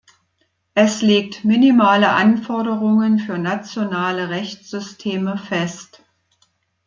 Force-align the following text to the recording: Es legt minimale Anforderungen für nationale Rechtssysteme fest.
Es 0.73 1.03
legt 1.03 1.45
minimale 1.45 2.09
Anforderungen 2.09 3.19
für 3.19 3.37
nationale 3.37 4.29
Rechtssysteme 4.29 5.37
fest. 5.37 6.01